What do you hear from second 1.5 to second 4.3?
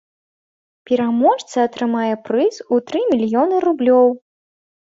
атрымае прыз у тры мільёны рублёў.